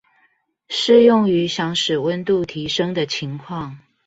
[0.67, 3.75] 適用於想使溫度提升的情況